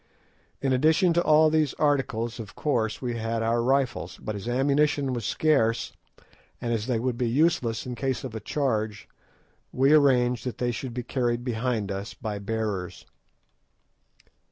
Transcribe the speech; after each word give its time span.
In 0.63 0.73
addition 0.73 1.13
to 1.13 1.21
all 1.23 1.51
these 1.51 1.75
articles, 1.75 2.39
of 2.39 2.55
course 2.55 3.03
we 3.03 3.17
had 3.17 3.43
our 3.43 3.61
rifles, 3.61 4.17
but 4.17 4.33
as 4.35 4.47
ammunition 4.47 5.13
was 5.13 5.25
scarce, 5.25 5.93
and 6.59 6.73
as 6.73 6.87
they 6.87 6.97
would 6.97 7.19
be 7.19 7.29
useless 7.29 7.85
in 7.85 7.93
case 7.93 8.23
of 8.23 8.33
a 8.33 8.39
charge, 8.39 9.07
we 9.71 9.93
arranged 9.93 10.43
that 10.47 10.57
they 10.57 10.71
should 10.71 10.95
be 10.95 11.03
carried 11.03 11.43
behind 11.43 11.91
us 11.91 12.15
by 12.15 12.39
bearers. 12.39 13.05